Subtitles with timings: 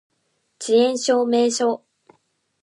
[0.03, 0.03] 遅
[0.75, 1.83] 延証明書